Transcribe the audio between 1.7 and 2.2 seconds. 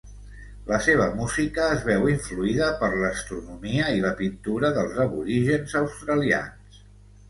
es veu